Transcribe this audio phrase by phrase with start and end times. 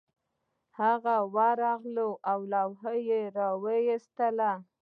[0.79, 4.51] هغه ورغله او لوحه یې راویستله